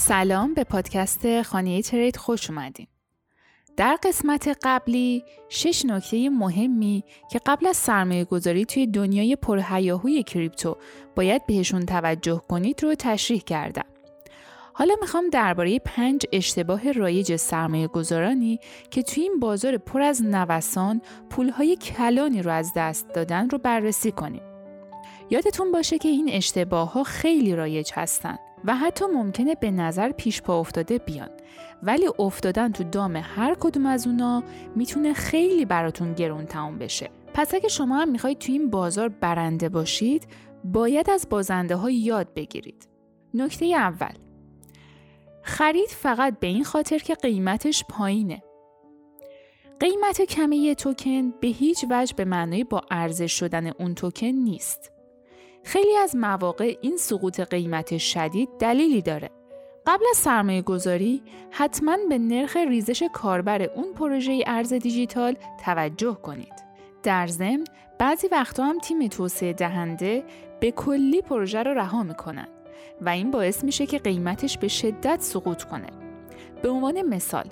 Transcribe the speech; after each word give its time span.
سلام 0.00 0.54
به 0.54 0.64
پادکست 0.64 1.42
خانه 1.42 1.82
ترید 1.82 2.16
خوش 2.16 2.50
اومدین. 2.50 2.86
در 3.76 3.98
قسمت 4.02 4.58
قبلی 4.62 5.24
شش 5.48 5.84
نکته 5.84 6.30
مهمی 6.30 7.04
که 7.30 7.40
قبل 7.46 7.66
از 7.66 7.76
سرمایه 7.76 8.24
گذاری 8.24 8.64
توی 8.64 8.86
دنیای 8.86 9.36
پرهیاهوی 9.36 10.22
کریپتو 10.22 10.76
باید 11.16 11.46
بهشون 11.46 11.86
توجه 11.86 12.42
کنید 12.48 12.82
رو 12.82 12.94
تشریح 12.94 13.40
کردم. 13.40 13.84
حالا 14.72 14.94
می‌خوام 15.00 15.30
درباره 15.30 15.78
پنج 15.78 16.22
اشتباه 16.32 16.92
رایج 16.92 17.36
سرمایه 17.36 17.86
گذارانی 17.86 18.60
که 18.90 19.02
توی 19.02 19.22
این 19.22 19.40
بازار 19.40 19.76
پر 19.76 20.02
از 20.02 20.22
نوسان 20.22 21.02
پولهای 21.30 21.76
کلانی 21.76 22.42
رو 22.42 22.50
از 22.50 22.72
دست 22.76 23.08
دادن 23.08 23.50
رو 23.50 23.58
بررسی 23.58 24.12
کنیم. 24.12 24.42
یادتون 25.30 25.72
باشه 25.72 25.98
که 25.98 26.08
این 26.08 26.28
اشتباه 26.32 26.92
ها 26.92 27.02
خیلی 27.02 27.56
رایج 27.56 27.90
هستن 27.94 28.38
و 28.64 28.76
حتی 28.76 29.04
ممکنه 29.06 29.54
به 29.54 29.70
نظر 29.70 30.12
پیش 30.12 30.42
پا 30.42 30.60
افتاده 30.60 30.98
بیان. 30.98 31.30
ولی 31.82 32.06
افتادن 32.18 32.72
تو 32.72 32.84
دام 32.84 33.16
هر 33.16 33.56
کدوم 33.60 33.86
از 33.86 34.06
اونا 34.06 34.42
می‌تونه 34.76 35.12
خیلی 35.12 35.64
براتون 35.64 36.14
گرون 36.14 36.46
تمام 36.46 36.78
بشه. 36.78 37.10
پس 37.34 37.54
اگه 37.54 37.68
شما 37.68 37.96
هم 37.98 38.08
می‌خواید 38.08 38.38
تو 38.38 38.52
این 38.52 38.70
بازار 38.70 39.08
برنده 39.08 39.68
باشید 39.68 40.26
باید 40.64 41.10
از 41.10 41.26
بازنده 41.30 41.76
ها 41.76 41.90
یاد 41.90 42.34
بگیرید. 42.34 42.88
نکته 43.34 43.64
اول. 43.66 44.14
خرید 45.42 45.88
فقط 45.88 46.38
به 46.38 46.46
این 46.46 46.64
خاطر 46.64 46.98
که 46.98 47.14
قیمتش 47.14 47.84
پایینه. 47.88 48.42
قیمت 49.80 50.22
کمی 50.22 50.56
یه 50.56 50.74
توکن 50.74 51.30
به 51.30 51.48
هیچ 51.48 51.84
وجه 51.90 52.14
به 52.16 52.24
معنای 52.24 52.64
با 52.64 52.82
ارزش 52.90 53.32
شدن 53.32 53.66
اون 53.66 53.94
توکن 53.94 54.26
نیست. 54.26 54.92
خیلی 55.64 55.96
از 55.96 56.16
مواقع 56.16 56.76
این 56.80 56.96
سقوط 56.96 57.40
قیمت 57.40 57.98
شدید 57.98 58.48
دلیلی 58.58 59.02
داره. 59.02 59.30
قبل 59.86 60.04
از 60.10 60.16
سرمایه 60.16 60.62
گذاری 60.62 61.22
حتما 61.50 61.96
به 62.08 62.18
نرخ 62.18 62.56
ریزش 62.56 63.02
کاربر 63.12 63.62
اون 63.62 63.92
پروژه 63.92 64.44
ارز 64.46 64.72
دیجیتال 64.72 65.36
توجه 65.64 66.14
کنید. 66.22 66.52
در 67.02 67.26
ضمن 67.26 67.64
بعضی 67.98 68.28
وقتا 68.32 68.64
هم 68.64 68.78
تیم 68.78 69.08
توسعه 69.08 69.52
دهنده 69.52 70.24
به 70.60 70.70
کلی 70.70 71.22
پروژه 71.22 71.62
رو 71.62 71.74
رها 71.74 72.02
می‌کنن 72.02 72.48
و 73.00 73.08
این 73.08 73.30
باعث 73.30 73.64
میشه 73.64 73.86
که 73.86 73.98
قیمتش 73.98 74.58
به 74.58 74.68
شدت 74.68 75.20
سقوط 75.20 75.62
کنه. 75.62 75.86
به 76.62 76.68
عنوان 76.68 77.02
مثال 77.02 77.44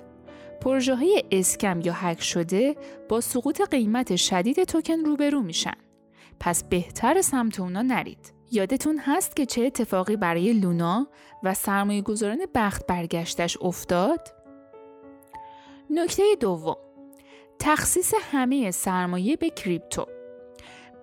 پروژه 0.61 0.95
های 0.95 1.23
اسکم 1.31 1.81
یا 1.81 1.93
هک 1.93 2.21
شده 2.21 2.75
با 3.09 3.21
سقوط 3.21 3.61
قیمت 3.61 4.15
شدید 4.15 4.63
توکن 4.63 4.99
روبرو 5.05 5.41
میشن. 5.41 5.88
پس 6.39 6.63
بهتر 6.63 7.21
سمت 7.21 7.59
اونا 7.59 7.81
نرید. 7.81 8.33
یادتون 8.51 8.99
هست 8.99 9.35
که 9.35 9.45
چه 9.45 9.61
اتفاقی 9.61 10.15
برای 10.15 10.53
لونا 10.53 11.07
و 11.43 11.53
سرمایه 11.53 12.01
گذاران 12.01 12.39
بخت 12.55 12.87
برگشتش 12.87 13.57
افتاد؟ 13.61 14.27
نکته 15.89 16.23
دوم 16.39 16.77
تخصیص 17.59 18.13
همه 18.31 18.71
سرمایه 18.71 19.35
به 19.35 19.49
کریپتو 19.49 20.05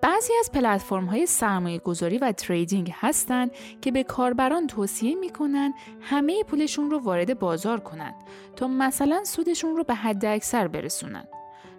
بعضی 0.01 0.33
از 0.39 0.51
پلتفرم 0.51 1.05
های 1.05 1.25
سرمایه 1.25 1.79
گذاری 1.79 2.17
و 2.17 2.31
تریدینگ 2.31 2.93
هستند 2.95 3.51
که 3.81 3.91
به 3.91 4.03
کاربران 4.03 4.67
توصیه 4.67 5.15
می‌کنن 5.15 5.73
همه 6.01 6.43
پولشون 6.43 6.91
رو 6.91 6.99
وارد 6.99 7.39
بازار 7.39 7.79
کنند 7.79 8.15
تا 8.55 8.67
مثلا 8.67 9.23
سودشون 9.23 9.75
رو 9.75 9.83
به 9.83 9.93
حد 9.93 10.25
اکثر 10.25 10.67
برسونن. 10.67 11.27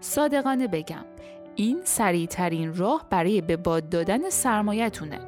صادقانه 0.01 0.69
بگم 0.69 1.05
این 1.61 1.81
سریعترین 1.85 2.77
راه 2.77 3.07
برای 3.11 3.41
به 3.41 3.57
باد 3.57 3.89
دادن 3.89 4.31
سرمایهتونه. 4.31 5.21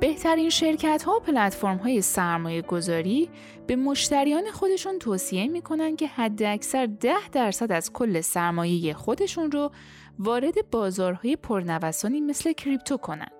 بهترین 0.00 0.50
شرکت 0.50 1.02
ها 1.02 1.16
و 1.16 1.20
پلتفرم 1.20 1.76
های 1.76 2.02
سرمایه 2.02 2.62
گذاری 2.62 3.30
به 3.66 3.76
مشتریان 3.76 4.50
خودشون 4.50 4.98
توصیه 4.98 5.48
می‌کنن 5.48 5.96
که 5.96 6.06
حد 6.06 6.42
اکثر 6.42 6.86
10 6.86 7.14
درصد 7.32 7.72
از 7.72 7.92
کل 7.92 8.20
سرمایه 8.20 8.94
خودشون 8.94 9.50
رو 9.50 9.70
وارد 10.18 10.70
بازارهای 10.70 11.36
پرنوسانی 11.36 12.20
مثل 12.20 12.52
کریپتو 12.52 12.96
کنن 12.96 13.30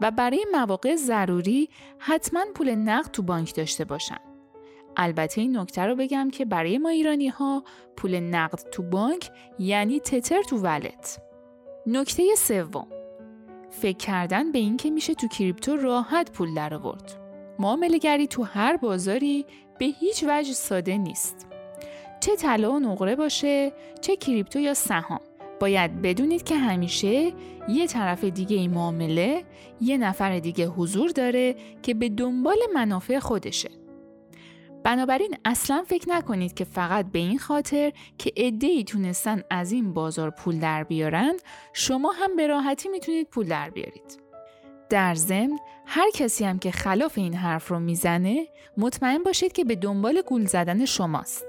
و 0.00 0.10
برای 0.10 0.46
مواقع 0.52 0.96
ضروری 0.96 1.68
حتما 1.98 2.44
پول 2.54 2.74
نقد 2.74 3.10
تو 3.10 3.22
بانک 3.22 3.54
داشته 3.54 3.84
باشن. 3.84 4.18
البته 4.96 5.40
این 5.40 5.58
نکته 5.58 5.82
رو 5.82 5.96
بگم 5.96 6.30
که 6.30 6.44
برای 6.44 6.78
ما 6.78 6.88
ایرانی 6.88 7.28
ها 7.28 7.64
پول 7.96 8.20
نقد 8.20 8.58
تو 8.72 8.82
بانک 8.82 9.30
یعنی 9.58 10.00
تتر 10.00 10.42
تو 10.42 10.58
ولت. 10.58 11.27
نکته 11.90 12.34
سوم 12.34 12.86
فکر 13.70 13.96
کردن 13.96 14.52
به 14.52 14.58
اینکه 14.58 14.90
میشه 14.90 15.14
تو 15.14 15.28
کریپتو 15.28 15.76
راحت 15.76 16.30
پول 16.32 16.54
در 16.54 16.74
آورد. 16.74 17.12
معامله 17.58 17.98
گری 17.98 18.26
تو 18.26 18.42
هر 18.42 18.76
بازاری 18.76 19.46
به 19.78 19.84
هیچ 19.84 20.24
وجه 20.28 20.52
ساده 20.52 20.98
نیست. 20.98 21.46
چه 22.20 22.36
طلا 22.36 22.72
و 22.72 22.78
نقره 22.78 23.16
باشه، 23.16 23.72
چه 24.00 24.16
کریپتو 24.16 24.58
یا 24.58 24.74
سهام. 24.74 25.20
باید 25.60 26.02
بدونید 26.02 26.42
که 26.42 26.56
همیشه 26.56 27.32
یه 27.68 27.86
طرف 27.86 28.24
دیگه 28.24 28.56
این 28.56 28.70
معامله 28.70 29.44
یه 29.80 29.98
نفر 29.98 30.38
دیگه 30.38 30.66
حضور 30.66 31.10
داره 31.10 31.54
که 31.82 31.94
به 31.94 32.08
دنبال 32.08 32.58
منافع 32.74 33.18
خودشه. 33.18 33.70
بنابراین 34.84 35.36
اصلا 35.44 35.84
فکر 35.86 36.08
نکنید 36.08 36.54
که 36.54 36.64
فقط 36.64 37.06
به 37.12 37.18
این 37.18 37.38
خاطر 37.38 37.92
که 38.18 38.32
ای 38.36 38.84
تونستن 38.84 39.42
از 39.50 39.72
این 39.72 39.94
بازار 39.94 40.30
پول 40.30 40.60
در 40.60 40.84
بیارن 40.84 41.32
شما 41.72 42.12
هم 42.12 42.36
به 42.36 42.46
راحتی 42.46 42.88
می‌تونید 42.88 43.28
پول 43.28 43.46
در 43.46 43.70
بیارید. 43.70 44.22
در 44.90 45.14
ضمن 45.14 45.58
هر 45.86 46.10
کسی 46.14 46.44
هم 46.44 46.58
که 46.58 46.70
خلاف 46.70 47.18
این 47.18 47.34
حرف 47.34 47.68
رو 47.68 47.80
می‌زنه 47.80 48.46
مطمئن 48.76 49.22
باشید 49.22 49.52
که 49.52 49.64
به 49.64 49.76
دنبال 49.76 50.22
گول 50.26 50.46
زدن 50.46 50.84
شماست. 50.84 51.44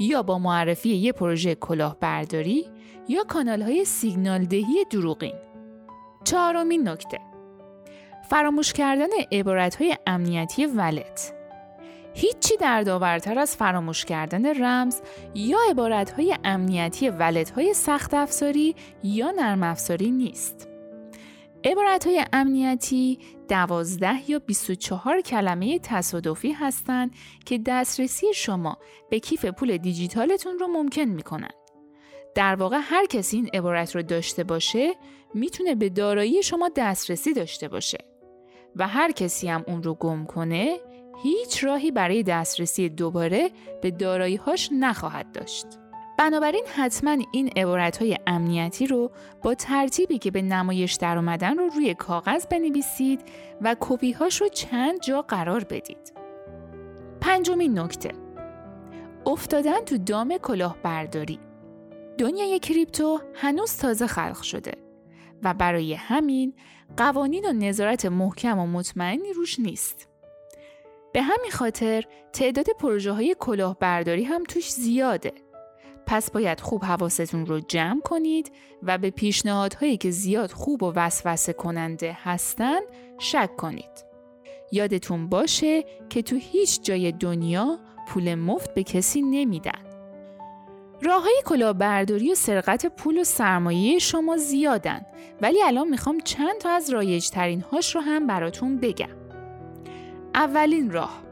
یا 0.00 0.22
با 0.22 0.38
معرفی 0.38 0.88
یه 0.88 1.12
پروژه 1.12 1.54
کلاهبرداری 1.54 2.66
یا 3.08 3.24
کانال 3.24 3.62
های 3.62 3.84
سیگنال 3.84 4.44
دهی 4.44 4.84
دروغین. 4.90 5.34
چهارمین 6.24 6.88
نکته 6.88 7.18
فراموش 8.30 8.72
کردن 8.72 9.06
عبارت 9.32 9.76
های 9.76 9.96
امنیتی 10.06 10.66
ولت 10.66 11.33
هیچی 12.14 12.56
دردآورتر 12.56 13.38
از 13.38 13.56
فراموش 13.56 14.04
کردن 14.04 14.64
رمز 14.64 15.00
یا 15.34 15.58
عبارتهای 15.70 16.36
امنیتی 16.44 17.08
های 17.56 17.74
سخت 17.74 18.14
افزاری 18.14 18.74
یا 19.02 19.30
نرم 19.30 19.62
افزاری 19.62 20.10
نیست. 20.10 20.68
عبارتهای 21.64 22.24
امنیتی 22.32 23.18
دوازده 23.48 24.30
یا 24.30 24.38
24 24.38 25.20
کلمه 25.20 25.78
تصادفی 25.78 26.52
هستند 26.52 27.10
که 27.46 27.58
دسترسی 27.66 28.26
شما 28.34 28.78
به 29.10 29.18
کیف 29.20 29.44
پول 29.44 29.76
دیجیتالتون 29.76 30.58
رو 30.58 30.66
ممکن 30.66 31.04
می‌کنن. 31.04 31.50
در 32.34 32.54
واقع 32.54 32.78
هر 32.82 33.06
کسی 33.06 33.36
این 33.36 33.50
عبارت 33.54 33.96
رو 33.96 34.02
داشته 34.02 34.44
باشه 34.44 34.94
می‌تونه 35.34 35.74
به 35.74 35.88
دارایی 35.88 36.42
شما 36.42 36.70
دسترسی 36.76 37.32
داشته 37.32 37.68
باشه 37.68 37.98
و 38.76 38.88
هر 38.88 39.12
کسی 39.12 39.48
هم 39.48 39.64
اون 39.66 39.82
رو 39.82 39.94
گم 39.94 40.24
کنه 40.24 40.78
هیچ 41.22 41.64
راهی 41.64 41.90
برای 41.90 42.22
دسترسی 42.22 42.88
دوباره 42.88 43.50
به 43.82 43.90
دارایی‌هاش 43.90 44.70
نخواهد 44.72 45.32
داشت. 45.32 45.66
بنابراین 46.18 46.64
حتما 46.76 47.16
این 47.32 47.50
های 48.00 48.18
امنیتی 48.26 48.86
رو 48.86 49.10
با 49.42 49.54
ترتیبی 49.54 50.18
که 50.18 50.30
به 50.30 50.42
نمایش 50.42 50.94
در 50.94 51.16
اومدن 51.16 51.58
رو 51.58 51.68
روی 51.68 51.94
کاغذ 51.94 52.46
بنویسید 52.46 53.20
و 53.60 53.76
هاش 54.18 54.40
رو 54.40 54.48
چند 54.48 55.00
جا 55.00 55.22
قرار 55.22 55.64
بدید. 55.64 56.12
پنجمین 57.20 57.78
نکته 57.78 58.10
افتادن 59.26 59.80
تو 59.80 59.98
دام 59.98 60.38
کلاهبرداری 60.38 61.38
دنیای 62.18 62.58
کریپتو 62.58 63.20
هنوز 63.34 63.76
تازه 63.76 64.06
خلق 64.06 64.42
شده 64.42 64.72
و 65.42 65.54
برای 65.54 65.94
همین 65.94 66.54
قوانین 66.96 67.44
و 67.44 67.52
نظارت 67.52 68.06
محکم 68.06 68.58
و 68.58 68.66
مطمئنی 68.66 69.32
روش 69.32 69.60
نیست. 69.60 70.08
به 71.14 71.22
همین 71.22 71.50
خاطر 71.50 72.04
تعداد 72.32 72.66
پروژه 72.80 73.12
های 73.12 73.36
کلاهبرداری 73.38 74.24
هم 74.24 74.44
توش 74.44 74.72
زیاده. 74.72 75.32
پس 76.06 76.30
باید 76.30 76.60
خوب 76.60 76.84
حواستون 76.84 77.46
رو 77.46 77.60
جمع 77.60 78.00
کنید 78.00 78.52
و 78.82 78.98
به 78.98 79.10
پیشنهادهایی 79.10 79.96
که 79.96 80.10
زیاد 80.10 80.50
خوب 80.50 80.82
و 80.82 80.92
وسوسه 80.96 81.52
کننده 81.52 82.18
هستن 82.22 82.80
شک 83.18 83.56
کنید. 83.56 84.04
یادتون 84.72 85.28
باشه 85.28 85.84
که 86.08 86.22
تو 86.22 86.36
هیچ 86.36 86.82
جای 86.82 87.12
دنیا 87.12 87.78
پول 88.08 88.34
مفت 88.34 88.74
به 88.74 88.82
کسی 88.82 89.22
نمیدن. 89.22 89.84
راه 91.02 91.22
های 91.22 91.42
کلاهبرداری 91.44 92.32
و 92.32 92.34
سرقت 92.34 92.86
پول 92.86 93.18
و 93.18 93.24
سرمایه 93.24 93.98
شما 93.98 94.36
زیادن 94.36 95.06
ولی 95.40 95.62
الان 95.62 95.88
می‌خوام 95.88 96.20
چند 96.20 96.58
تا 96.58 96.70
از 96.70 96.90
رایج 96.90 97.30
ترین 97.30 97.60
هاش 97.60 97.94
رو 97.94 98.00
هم 98.00 98.26
براتون 98.26 98.76
بگم. 98.76 99.23
اولین 100.34 100.90
راه 100.90 101.22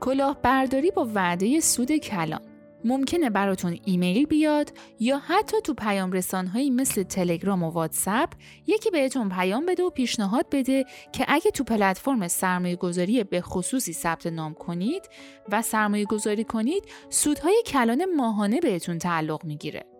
کلاهبرداری 0.00 0.90
با 0.90 1.08
وعده 1.14 1.60
سود 1.60 1.92
کلان 1.92 2.40
ممکنه 2.84 3.30
براتون 3.30 3.78
ایمیل 3.84 4.26
بیاد 4.26 4.72
یا 5.00 5.18
حتی 5.18 5.56
تو 5.60 5.74
پیام 5.74 6.12
رسانهایی 6.12 6.70
مثل 6.70 7.02
تلگرام 7.02 7.62
و 7.62 7.70
واتساپ 7.70 8.30
یکی 8.66 8.90
بهتون 8.90 9.28
پیام 9.28 9.66
بده 9.66 9.82
و 9.82 9.90
پیشنهاد 9.90 10.46
بده 10.52 10.84
که 11.12 11.24
اگه 11.28 11.50
تو 11.50 11.64
پلتفرم 11.64 12.28
سرمایه 12.28 12.76
گذاری 12.76 13.24
به 13.24 13.40
خصوصی 13.40 13.92
ثبت 13.92 14.26
نام 14.26 14.54
کنید 14.54 15.08
و 15.48 15.62
سرمایه 15.62 16.04
گذاری 16.04 16.44
کنید 16.44 16.84
سودهای 17.08 17.62
کلان 17.66 18.04
ماهانه 18.16 18.60
بهتون 18.60 18.98
تعلق 18.98 19.44
می‌گیره. 19.44 19.93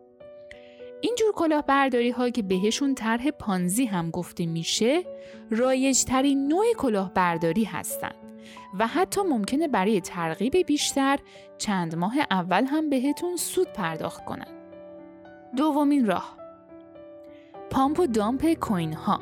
اینجور 1.05 1.33
کلاهبرداری 1.33 2.11
ها 2.11 2.31
که 2.31 2.43
بهشون 2.43 2.95
طرح 2.95 3.31
پانزی 3.31 3.85
هم 3.85 4.11
گفته 4.11 4.47
میشه 4.47 5.03
رایج 5.51 6.05
ترین 6.05 6.49
نوع 6.49 6.65
کلاهبرداری 6.79 7.65
هستند 7.65 8.15
و 8.79 8.87
حتی 8.87 9.21
ممکنه 9.23 9.69
برای 9.69 10.01
ترغیب 10.01 10.57
بیشتر 10.57 11.19
چند 11.59 11.97
ماه 11.97 12.15
اول 12.31 12.65
هم 12.65 12.91
بهتون 12.91 13.37
سود 13.37 13.69
پرداخت 13.73 14.25
کنن. 14.25 14.47
دومین 15.57 16.07
راه 16.07 16.37
پامپ 17.71 18.01
و 18.01 18.07
دامپ 18.07 18.55
کوین 18.55 18.93
ها 18.93 19.21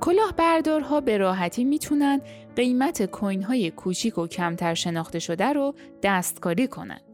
کلاهبردارها 0.00 1.00
به 1.00 1.16
راحتی 1.16 1.64
می‌تونن 1.64 2.20
قیمت 2.56 3.06
کوین 3.06 3.42
های 3.42 3.70
کوچیک 3.70 4.18
و 4.18 4.26
کمتر 4.26 4.74
شناخته 4.74 5.18
شده 5.18 5.52
رو 5.52 5.74
دستکاری 6.02 6.66
کنند. 6.66 7.11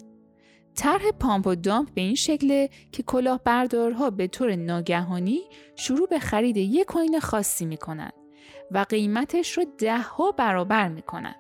طرح 0.79 1.11
پامپ 1.21 1.47
و 1.47 1.55
دامپ 1.55 1.95
به 1.95 2.01
این 2.01 2.15
شکله 2.15 2.71
که 2.93 3.03
کلاهبردارها 3.03 4.11
به 4.11 4.27
طور 4.27 4.57
ناگهانی 4.57 5.41
شروع 5.77 6.09
به 6.09 6.19
خرید 6.19 6.57
یک 6.57 6.87
کوین 6.87 7.21
خاصی 7.21 7.67
می‌کنن 7.67 8.11
و 8.71 8.87
قیمتش 8.89 9.59
رو 9.59 9.65
ده 9.79 9.99
ها 9.99 10.33
برابر 10.33 10.89
می‌کنن. 10.89 11.35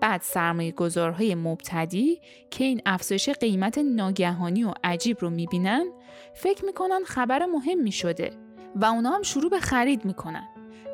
بعد 0.00 0.20
سرمایه 0.22 0.72
گذارهای 0.72 1.34
مبتدی 1.34 2.20
که 2.50 2.64
این 2.64 2.82
افزایش 2.86 3.28
قیمت 3.28 3.78
ناگهانی 3.78 4.64
و 4.64 4.72
عجیب 4.84 5.16
رو 5.20 5.30
می‌بینن 5.30 5.86
فکر 6.34 6.64
می‌کنن 6.64 7.00
خبر 7.06 7.46
مهمی 7.46 7.92
شده 7.92 8.30
و 8.76 8.84
اونا 8.84 9.10
هم 9.10 9.22
شروع 9.22 9.50
به 9.50 9.60
خرید 9.60 10.04
می‌کنن. 10.04 10.48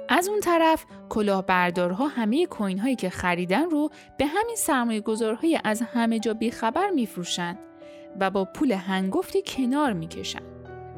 از 0.08 0.28
اون 0.28 0.40
طرف 0.40 0.86
کلاهبردارها 1.08 2.08
همه 2.08 2.46
کوین 2.46 2.78
هایی 2.78 2.96
که 2.96 3.10
خریدن 3.10 3.70
رو 3.70 3.90
به 4.18 4.26
همین 4.26 4.56
سرمایه 4.56 5.00
گذارهای 5.00 5.60
از 5.64 5.82
همه 5.82 6.18
جا 6.18 6.34
بیخبر 6.34 6.90
میفروشند 6.90 7.58
و 8.20 8.30
با 8.30 8.44
پول 8.44 8.72
هنگفتی 8.72 9.42
کنار 9.46 9.92
می‌کشن. 9.92 10.42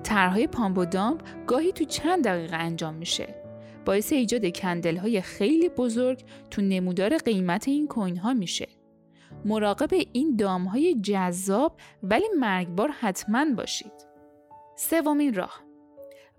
طرحهای 0.02 0.46
پامپ 0.46 0.78
و 0.78 0.84
دامپ 0.84 1.22
گاهی 1.46 1.72
تو 1.72 1.84
چند 1.84 2.24
دقیقه 2.24 2.56
انجام 2.56 2.94
میشه. 2.94 3.34
باعث 3.84 4.12
ایجاد 4.12 4.56
کندل 4.56 4.96
های 4.96 5.20
خیلی 5.20 5.68
بزرگ 5.68 6.24
تو 6.50 6.62
نمودار 6.62 7.18
قیمت 7.18 7.68
این 7.68 7.86
کوین 7.86 8.16
ها 8.16 8.34
میشه. 8.34 8.68
مراقب 9.44 9.90
این 10.12 10.36
دام 10.36 10.64
های 10.64 10.94
جذاب 10.94 11.76
ولی 12.02 12.26
مرگبار 12.38 12.90
حتما 13.00 13.44
باشید. 13.56 13.92
سومین 14.76 15.34
راه 15.34 15.60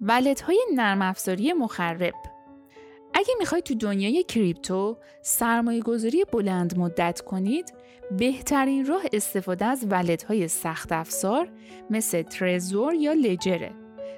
ولت 0.02 0.42
های 0.42 0.60
نرم 0.76 1.02
افزاری 1.02 1.54
مخرب 1.54 2.14
اگه 3.14 3.34
می‌خواید 3.40 3.64
تو 3.64 3.76
دنیای 3.76 4.24
کریپتو 4.24 4.98
سرمایه 5.22 5.82
گذاری 5.82 6.26
بلند 6.32 6.78
مدت 6.78 7.22
کنید 7.22 7.74
بهترین 8.18 8.86
راه 8.86 9.02
استفاده 9.14 9.66
از 9.66 9.86
ولت 9.90 10.24
های 10.24 10.48
سخت 10.48 10.92
افزار 10.92 11.50
مثل 11.90 12.22
ترزور 12.22 12.94
یا 12.94 13.14
لجره 13.14 13.72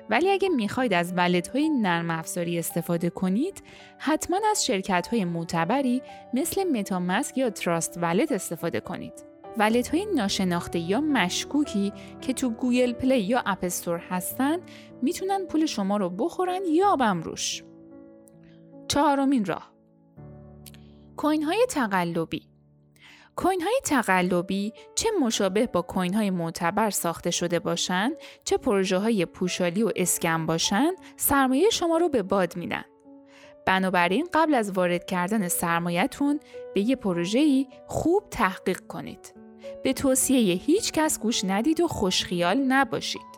ولی 0.10 0.30
اگه 0.30 0.50
می‌خواید 0.50 0.94
از 0.94 1.14
ولت 1.16 1.48
های 1.48 1.70
نرم 1.70 2.10
افزاری 2.10 2.60
استفاده 2.60 3.10
کنید 3.10 3.64
حتما 3.98 4.40
از 4.52 4.66
شرکت 4.66 5.08
های 5.08 5.26
معتبری 5.26 6.02
مثل 6.34 6.64
MetaMask 6.64 7.38
یا 7.38 7.50
Trust 7.50 7.98
Wallet 7.98 8.32
استفاده 8.32 8.80
کنید. 8.80 9.14
wallet 9.58 9.88
های 9.88 10.06
ناشناخته 10.16 10.80
یا 10.80 11.02
مشکوکی 11.02 11.94
که 12.22 12.34
تو 12.34 12.50
Google 12.50 12.94
Play 12.94 13.20
یا 13.20 13.44
App 13.46 13.65
Store 13.65 13.98
هستن 13.98 14.58
می‌تونن 15.02 15.46
پول 15.46 15.66
شما 15.66 15.98
رو 15.98 16.10
بخورن 16.10 16.62
یا 16.66 16.96
بمروش 16.96 17.64
چهارمین 18.92 19.46
راه. 19.46 19.72
coin 21.18 21.44
های 21.44 21.66
تقلبی. 21.70 22.48
coin 23.36 23.62
های 23.62 23.80
تقلبی 23.84 24.74
چه 24.96 25.10
مشابه 25.22 25.68
با 25.68 25.82
coin 25.82 26.14
های 26.14 26.30
معتبر 26.30 26.90
ساخته 26.90 27.32
شده 27.32 27.60
باشند 27.60 28.12
چه 28.44 28.58
پروژه 28.58 28.98
های 28.98 29.26
پوشالی 29.26 29.84
و 29.84 29.92
scam 29.96 30.46
باشند 30.46 30.94
سرمایه 31.18 31.70
شما 31.70 31.98
رو 31.98 32.10
به 32.10 32.24
باد 32.24 32.58
میدن. 32.58 32.84
بنابراین 33.66 34.28
قبل 34.34 34.54
از 34.54 34.72
وارد 34.72 35.06
کردن 35.06 35.48
سرمایهتون 35.48 36.40
به 36.74 36.82
یه 36.82 36.96
پروژه‌ای 36.96 37.68
خوب 37.88 38.24
تحقیق 38.32 38.80
کنید. 38.80 39.34
به 39.84 39.94
توصیه 39.94 40.56
هیچ 40.56 40.92
کس 40.92 41.20
گوش 41.20 41.44
ندید 41.44 41.82
و 41.82 41.88
خوشخیال 41.88 42.58
نباشید. 42.58 43.32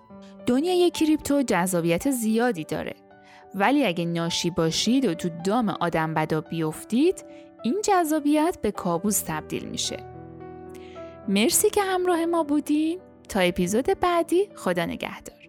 دنیای 0.46 0.90
کریپتو 0.90 1.42
جذابیت 1.42 2.12
زیادی 2.12 2.64
داره. 2.64 3.03
ولی 3.56 3.86
اگه 3.86 4.06
ناشی 4.06 4.50
باشید 4.50 5.06
و 5.06 5.14
تو 5.14 5.30
دام 5.44 5.70
آدم 5.70 6.14
بدا 6.14 6.42
بیفتید 6.42 7.26
این 7.64 7.82
جذابیت 7.84 8.58
به 8.62 8.72
کابوس 8.72 9.24
تبدیل 9.28 9.66
میشه. 9.66 9.98
مرسی 11.28 11.70
که 11.70 11.82
همراه 11.82 12.26
ما 12.26 12.44
بودین. 12.44 13.00
تا 13.30 13.40
اپیزود 13.40 13.86
بعدی 14.00 14.50
خدا 14.56 14.86
نگهدار. 14.86 15.43